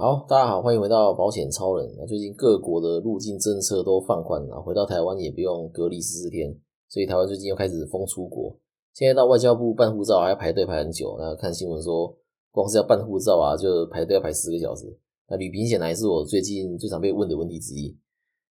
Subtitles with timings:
[0.00, 1.92] 好，大家好，欢迎回到保险超人。
[1.98, 6.56] 那最近各国的入境政策都放宽了，回到台湾也不用隔离十四天，
[6.88, 8.56] 所以台湾最近又开始封出国。
[8.94, 11.16] 现在到外交部办护照还要排队排很久。
[11.18, 12.16] 那看新闻说，
[12.52, 14.86] 光是要办护照啊，就排队要排十个小时。
[15.28, 17.98] 那旅平险呢，也是我最近最常被问的问题之一。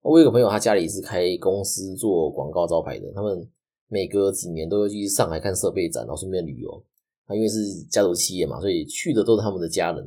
[0.03, 3.49] 我有个朋友，他家里是开公司做广告招牌的，他们
[3.89, 6.85] 每隔几年都会去上海看设备展，然后顺便旅游。
[7.27, 10.07] 他因为是家族企业嘛，所以去的都是他们的家人。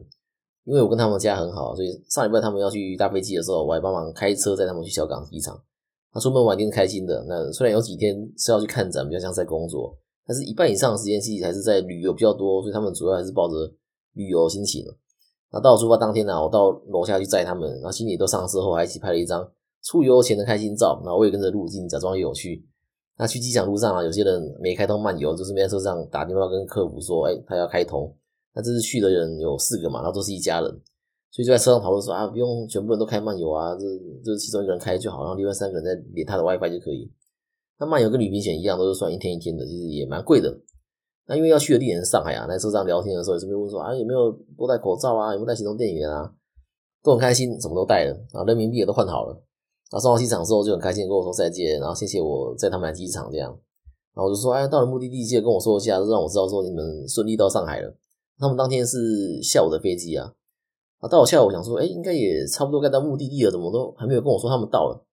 [0.65, 5.59] 因为我跟他们家很好，所以上礼拜他们要去搭飞机的时候，我还帮忙开车载他们去小港机场。
[6.13, 7.25] 他出门玩一定是开心的。
[7.27, 13.55] 那虽然有几天是要去看展，比较像在工作，但是一半以上的时间其实还是在旅游比较多，所以他们主要还是抱着
[14.13, 14.85] 旅游心情。
[15.51, 19.45] 那到出发当天呢，我到楼下去载他们，然后行李都上车后，还一起拍了一张
[19.83, 21.01] 出游前的开心照。
[21.03, 22.65] 然后我也跟着入境，假装有趣。
[23.17, 28.15] 那去机场路上啊，有些人没开通漫游，就是没在车上打电话跟客服说，哎，他要开通。
[28.55, 30.69] 那这次去的人有四个嘛，然后都是一家人，
[31.31, 33.85] 所以就在车上讨论说啊，不用全部人都开漫游啊，这
[34.23, 37.11] 这其中一个人开就好，然后另外三个人再连他的 WiFi 就可以。
[37.79, 40.55] 那漫游跟旅行险一样，都是算一天一天的，其实也蛮贵的。
[41.25, 46.31] 那因为要去的地点是上海啊，在车上聊天的时候，也是问说啊，有没有多戴口罩啊，有没有带行动电源啊，
[47.01, 49.33] 都很开心，什么都带了，然后人民币也都换好了。
[49.89, 53.49] 然后送到机场之后就很开心跟我说再见，然后谢谢我载他们来机场这样。
[54.13, 57.95] 然后我就说哎，到了目的地记得跟我说一下，就让我知道说你们顺利到上海了。
[58.43, 60.33] 他们当天是下午的飞机啊，
[60.99, 65.05] 啊，到了下午想说，哎，应该也差不多该到目的地了，怎么都还没有跟我说他们到了？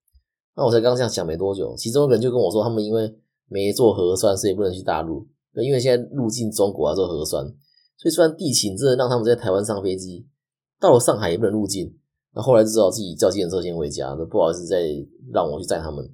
[0.57, 3.15] 那我才刚这样想没多久，其中一个人就跟我说，他们因为
[3.49, 5.27] 没做核酸，所以不能去大陆。
[5.55, 7.45] 因为现在入境中国要做核酸，
[7.97, 10.27] 所以虽然地勤真的让他们在台湾上飞机，
[10.81, 11.97] 到了上海也不能入境。
[12.35, 14.83] 那后来就知道自己叫计程车先回家，那不好意思再
[15.33, 16.09] 让我去载他们。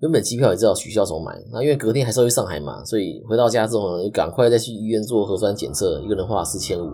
[0.00, 1.38] 原本机票也知道取消，怎么买？
[1.52, 6.90] 那因为隔天还是要去上海嘛，所以回到家之后呢，就赶快再去医院做核酸检测，一个人花了四千五，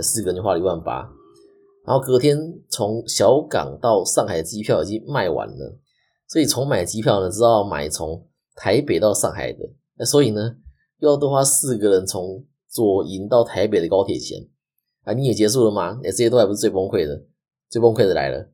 [0.00, 1.08] 四个人就花了一万八。
[1.84, 2.38] 然后隔天
[2.70, 5.78] 从小港到上海的机票已经卖完了，
[6.28, 9.58] 所以重买机票呢，知道买从台北到上海的，
[9.98, 10.54] 那所以呢，
[11.00, 14.38] 又要多花四个人从左营到台北的高铁钱
[15.02, 15.12] 啊！
[15.12, 15.98] 你也结束了吗？
[16.04, 17.20] 哎，这些都还不是最崩溃的，
[17.68, 18.48] 最崩溃的来了。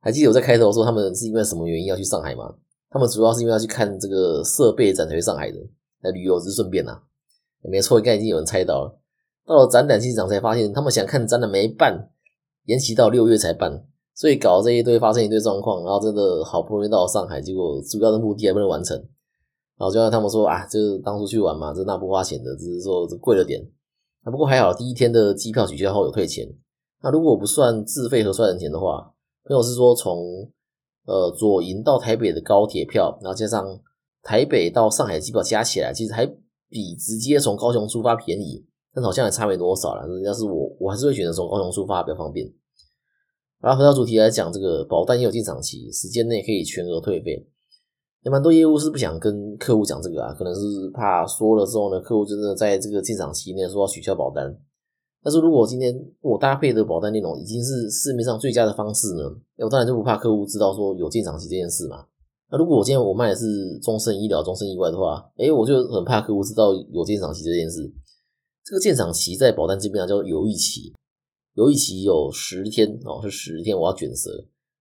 [0.00, 2.54] 还记得我在开头说他们是因为什么原因要去上海吗？
[2.90, 5.58] 他们主要是因为要去看这个设备展，才去上海的。
[6.02, 7.00] 来旅游只是顺便呐，
[7.62, 9.00] 没错，应该已经有人猜到了。
[9.46, 12.10] 到了展览现场才发现，他们想看展览没办，
[12.66, 18.96] 延期到六月才办，所以搞这一堆，发生一堆状况，然后真的好不容易到了上海，结果主要的目的还不能完成。
[19.78, 23.60] 然后就让他们说啊，就是当初去玩嘛，这那不花钱的，只是说这贵了点。
[24.22, 26.46] 啊，不过还好，第一天的机票取消后有退钱。
[27.02, 29.12] 那如果不算自费和算人钱的话，
[29.44, 30.50] 朋友是说从。
[31.06, 33.64] 呃，左营到台北的高铁票，然后加上
[34.22, 36.26] 台北到上海机票加起来，其实还
[36.68, 40.04] 比直接从高雄出发便宜，但好像也差没多少了。
[40.24, 42.52] 要是我，我还是会选择从高雄出发比较方便。
[43.60, 47.48] 然后回到主题来讲，这个保单也有进场期，时间内可以全额退费。
[48.22, 54.52] 有蛮多业务是不想跟客户讲这个啊，可能是怕说了之后呢，客户真的在这个进场期内说要取消保单。
[55.26, 59.24] 但是如果今天我搭配的保单内容已经是市面上最佳的方式呢？
[59.56, 62.06] 我当然就不怕客户知道说有进场期这件事嘛。
[62.48, 67.92] 那如果我今天我卖的是终身医疗、终身意外的话，诶，我就很怕客户知道有进场期这件事。
[68.64, 70.92] 这个进场期在保单这边啊叫犹豫期，
[71.54, 74.30] 犹豫期有十天哦，是十天我要卷舌。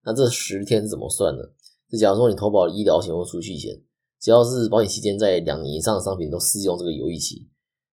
[0.03, 1.41] 那这十天怎么算呢？
[1.89, 3.81] 就假如说你投保医疗险或储蓄险，
[4.21, 7.47] 只要是保险期间在两年以上的商品都适用这个犹豫期。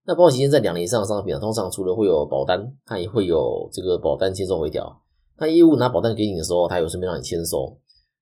[0.03, 5.01] 那保险期间在两年以上的商品啊，通常除了会有保单，它也会有这个保单签收回调。
[5.37, 7.77] 那业务拿保单给你的时候，他有顺便让你签收。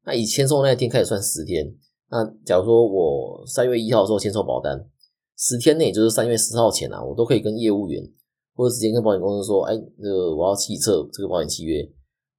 [0.05, 1.73] 那以签收那一天开始算十天。
[2.09, 4.89] 那假如说我三月一号的时候签收保单，
[5.37, 8.03] 十天内就是三月十号前啊，我都可以跟业务员
[8.55, 11.81] 或者直接跟保险公司说，哎，这个我要弃撤这个保险契约，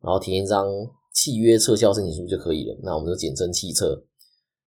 [0.03, 0.67] 然后填一张
[1.15, 2.79] 契约撤销申请书就可以了。
[2.83, 4.03] 那我们就简称弃撤。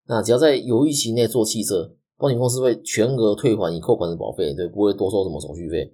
[0.07, 1.95] 那只要在犹豫期内做弃撤。
[2.23, 5.93] 保险公司会全额退还已扣款的保费，对，不会多收什么手续费。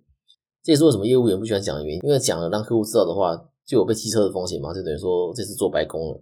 [0.62, 6.22] 这也是为什么业务员不喜欢讲的原因，因为讲了让客户知道的话，就有被汽车的风险嘛，就等于说这次做白工了。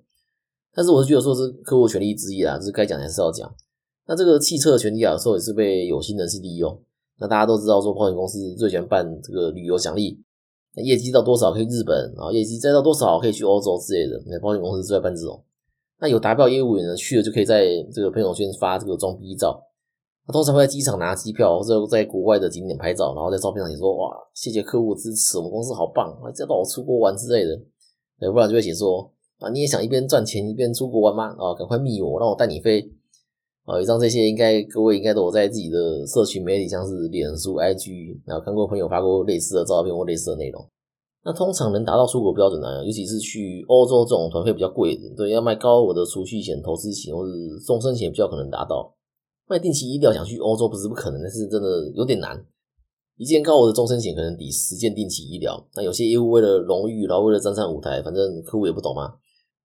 [0.74, 3.54] 但是我是觉得说是客户权利之一啊，就是该讲还是要讲。
[4.08, 6.82] 那这个汽车的权利啊，有时候也是被有心人士利用。
[7.20, 10.18] 那大家都知道说，保险公司最喜欢办这个旅游奖励，
[10.74, 15.44] 那业绩到多少可以日本，然后业绩再到多少可以去欧洲之类的，那保险公司最爱办这种。
[16.00, 19.62] 那有达标业务员呢，去了就可以在这个朋友圈发这个装逼照。
[20.28, 27.58] 他通常会在机场拿机票，或者在国外的景点拍照，然后在照片上写说：“哇，谢谢客户支持，我们公司好棒，再到我出国玩之类的。”
[28.20, 29.10] 对，不然就会写说
[29.40, 31.34] ：“啊，你也想一边赚钱一边出国玩吗？
[31.40, 32.92] 啊，赶快密我，让我带你飞。”
[33.64, 40.66] 啊，以上这些应该各位应该都有在自己的社群媒体，像是脸书、IG，然后看过朋友发过类似的照片或类似的内容。
[41.24, 47.32] 那通常能达到出国标准呢，尤其是去欧洲这种团费比较贵的，对，要卖高额的储蓄险、投资险或者
[47.66, 48.94] 终身险比较可能达到。
[49.48, 52.46] 卖定期医疗想去欧洲不是不可能，但是真的有点难。
[53.16, 55.68] 一件高额的终身险可能抵十件定期医疗。
[55.74, 59.16] 那有些业务为了荣誉，然后为了站上舞台，反正客户也不懂嘛，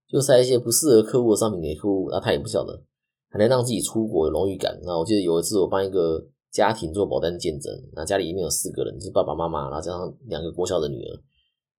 [0.08, 2.82] 就塞一些不适合客户的商品给客户，那他也不晓得，
[3.28, 4.80] 还能让自己出国有荣誉感。
[4.84, 11.20] 那我记得有一次我帮一个家庭做保单见证，那家里一共有四个人，就是爸爸妈妈，然后加上两个国小的女儿。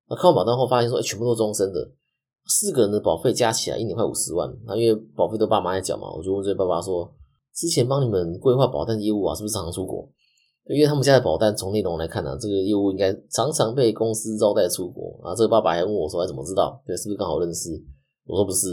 [0.10, 1.92] 那看完保单后发现说，哎，全部都是终身的，
[2.46, 4.56] 四个人的保费加起来一年快五十万。
[4.68, 7.12] 那因为保费都爸妈在缴嘛，我就问这爸爸说，
[7.56, 10.10] 之前帮你们规划保单业务啊，是不是常常出国？
[10.70, 15.36] 因为他们家的保单从内容来看呢，这个业务应该常常被公司招待出国啊。
[15.36, 16.82] 这个爸爸还问我说：“哎，怎么知道？
[16.88, 17.70] 对，是不是刚好认识？”
[18.26, 18.70] 我说：“不是，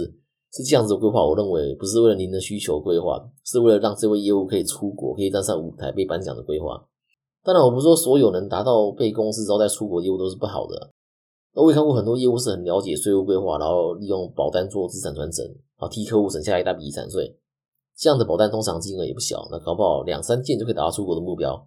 [0.52, 1.26] 是这样子的规划。
[1.26, 6.80] 我认为不是为了您的需求规划，是为了让这位业务可以出国，可以站上舞台被颁奖的规划。
[7.42, 10.92] 当然，我不是说所有能达到被公司招待出国业务都是不好的。
[11.54, 17.36] 我也看过很多业务是很了解税务规划，然后利用保单做资产传承，然后替客户省下一大笔遗产税。
[18.00, 21.66] 这样的保单通常金额也不小，那搞不好两三件就可以达到出国的目标。”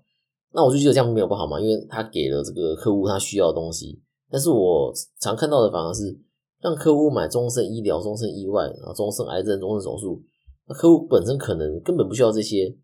[0.56, 4.02] 那我就觉得这样没有不好嘛，因为他给了这个客户他需要的东西。
[4.30, 6.16] 但是我常看到的反而是
[6.62, 10.22] 让客户买终身医疗、终身意外、然后终身癌症、终身手术。
[10.68, 12.76] 那客户本身可能根本不需要这些。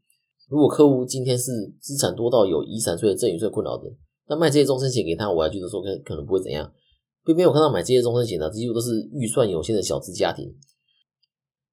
[0.50, 3.84] 如果客户今天是资产多到有遗产税、赠与税困扰的，
[4.28, 6.72] 那卖这些终身险给他，我还觉得说可可能不会怎样。
[7.24, 10.51] 偏偏我看到买这些终身险的，几乎都是预算有限的小资家庭。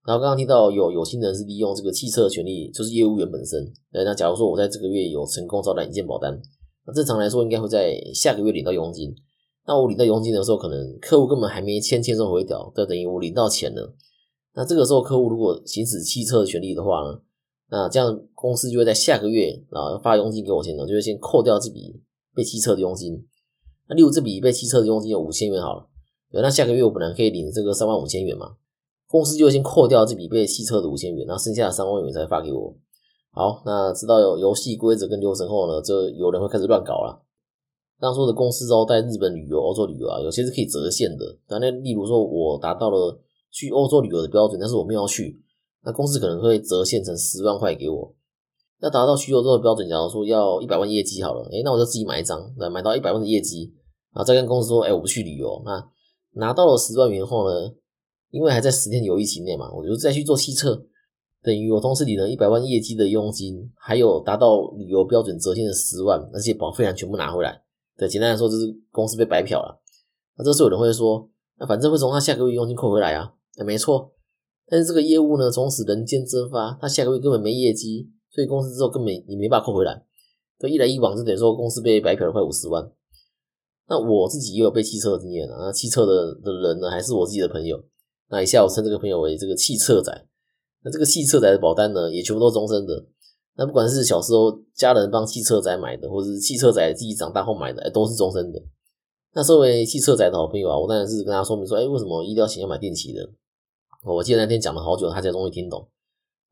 [0.07, 3.61] 然后刚刚听到有有心人是利用这个汽车的权利，就是业务员本身。
[3.91, 6.41] 那假如说我在这个月有成功招揽一件保单，
[6.87, 9.13] 那正常来说应该会在下个月领到佣金。
[9.67, 13.97] 那我领到佣金的时候，可能客户根本还没签签收回条，就等于我领到钱了。
[14.55, 17.21] 那这个时候客户如果行使汽车的权利的话呢，
[17.69, 22.01] 那这样公司就会在下个月啊发佣金给我钱呢，就会先扣掉这笔
[22.33, 23.27] 被汽车的佣金。
[23.89, 25.89] 那例如这笔被汽车的佣金有五千元好了，
[26.31, 28.55] 那下个月我本来可以领这个三万五千元嘛。
[29.17, 32.77] 公司就先扣掉这笔被汽车的五千元，然后剩下的三万元才发给我。
[33.33, 37.23] 好，那知道有游戏规则跟流程后呢，就有人会开始乱搞了。
[37.99, 41.25] 刚说的公司招待日本旅游、欧洲旅游啊，有些是可以折现的。
[41.49, 43.19] 那例如说我达到了
[43.51, 45.41] 去欧洲旅游的标准，但是我没有去，
[45.83, 48.15] 那公司可能会折现成十万块给我。
[48.83, 53.73] 要达到去欧洲的标准，假如说要一百万业绩好了，诶那我就自己买一张，来买到一百万的业绩，
[54.13, 55.63] 然后再跟公司说，哎，我不去旅游。
[55.65, 55.83] 那
[56.35, 57.73] 拿到了十万元后呢？
[58.31, 60.87] 因为还在十天犹豫期内嘛，我就再去做汽测，
[61.43, 67.63] 等于我同时领了一百万业绩的佣金，还有达到旅游标准折现的十万，而且保费还全部拿回来。
[67.97, 69.81] 对，简单来说就是公司被白嫖了。
[70.37, 74.13] 那这时候有人会说，那反正会从他下个月佣金扣回来啊，那没错。
[74.69, 80.05] 但是这个业务呢，从此人间蒸发，他下个月根本没业绩，所以公司之后根本你没办法扣回来。
[80.59, 82.91] 对，一来一往就等于说公司被白嫖了快五十万。
[83.89, 87.83] 那我自己也有被汽车的经验啊，那汽车的的人呢，还是我自己的朋友。
[88.29, 90.27] 那以下我称这个朋友为这个汽车仔。
[90.83, 93.07] 那这个汽车仔的保单呢，也全部都终身的。
[93.57, 98.63] 那不管是小时候家人帮汽车仔买的，或者是汽车仔自己长大后买的，都是终身的。
[99.35, 103.29] 那作为汽车仔的好朋友啊，我当然是跟他说明说，哎，为什么医疗险要买定期的？
[104.05, 105.89] 我记得那天讲了好久，他才终于听懂。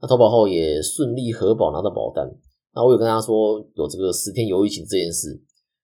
[0.00, 2.28] 那投保后也顺利核保拿到保单。
[2.74, 5.40] 那我有跟他说有这个十天犹豫期这件事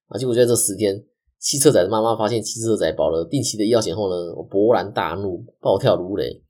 [0.08, 1.04] 啊，结果就在这十天。
[1.40, 6.42] 汽车仔的妈妈发现汽车仔保了定期的医药险后呢，我勃然大怒，暴跳如雷，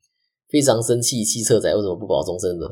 [0.49, 1.23] 非常生气。
[1.23, 2.67] 汽车仔为什么不保终身呢？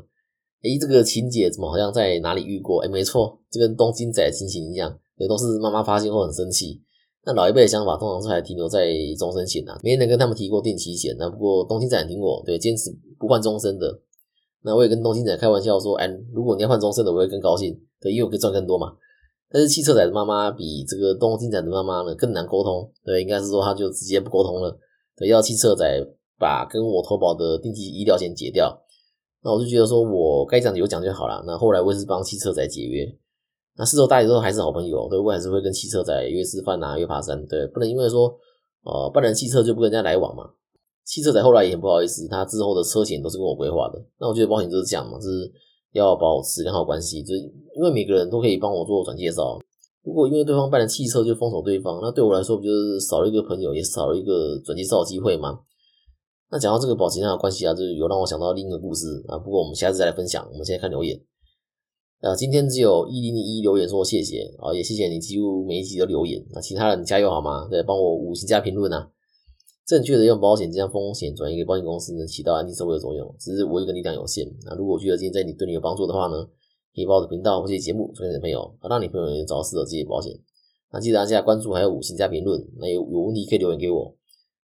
[0.63, 2.83] 诶，这个情节怎么好像在哪里遇过？
[2.83, 6.83] 诶，没错，就跟东京仔的情形一样，也都是妈妈发现后很生气。
[7.25, 11.15] 那老一辈的想法通常是还停留在终身险呐，没人跟他们提过定期险。
[11.19, 14.01] 那不过东京仔听过，对，坚持不换终身的。
[14.65, 18.89] 那我也跟东京仔开玩笑说，哎，如果你要换终身的，我会更高兴，对，因为我可以赚更多嘛。
[19.51, 24.79] 但是汽车仔的妈妈比这个东京仔的妈妈呢更难沟通，对，应该是说他就直接不沟通了，
[25.17, 26.07] 对，要汽车仔
[26.39, 28.79] 把跟我投保的定期医疗险解掉，
[29.43, 31.43] 那我就觉得说我该讲的有讲就好了。
[31.47, 33.11] 那后来我也是帮汽车仔解约，
[33.79, 38.29] 那事后大家都还是好朋友，对，我还是会跟汽车仔约吃饭啊，约爬山，对，不能因为说
[38.85, 40.45] 呃办了汽车就不跟人家来往嘛。
[41.07, 45.51] 汽车仔后来也很不好意思，他之后的车险都是跟我规划的，那我觉得保险就是这样嘛，是。
[45.99, 49.59] 要保持良好关系，就因为每个人都可以帮我做转介绍。
[50.05, 55.59] 如果因为对方办了汽车就封锁对方，那对我来说不就是少了一个朋友，也少了一个转介绍的机会吗？
[56.51, 59.37] 那讲到这个保持良好关系啊，就是有让我想到另一个故事啊。
[59.37, 60.49] 不过我们下次再来分享。
[60.51, 61.21] 我们现在看留言
[62.23, 66.43] 啊，今天只有一零零一留言说谢谢啊，也谢谢你几乎每一集都留言。
[66.53, 67.69] 那其他人加油好吗？
[67.69, 69.11] 对，帮我五星加评论啊。
[69.89, 73.35] 正确的用保险将风险转移给保险公司，能起到安定社会的作用。
[73.39, 74.47] 只是我一个力量有限。
[74.67, 76.45] 那如果觉得今天在你对你有帮助的话呢，
[76.95, 80.39] 可以把我的频道或者节目推荐给朋友，让你朋友也找到适合自己的保险。
[80.93, 82.63] 那记得按下关注，还有五星加评论。
[82.77, 84.15] 那有有问题可以留言给我。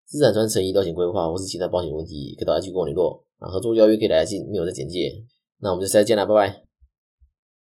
[0.06, 3.24] 资产传承、医疗险规划或是其他保险问题，可以到 IG 跟我联络。
[3.38, 5.24] 啊，合作邀约可以来信，没有在简介。
[5.62, 6.73] 那我们就下次见了，拜拜。